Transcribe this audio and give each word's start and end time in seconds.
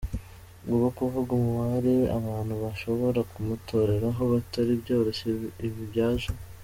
ubwo 0.71 0.87
kuvuga 0.97 1.29
umubare 1.39 1.95
abantu 2.17 2.53
bashobora 2.63 3.19
kumutoreraho 3.31 4.21
bitari 4.33 4.71
byoroshye, 4.81 5.27
ibi 5.67 5.81
byaje. 5.91 6.29